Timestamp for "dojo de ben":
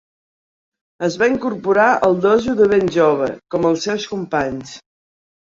2.23-2.91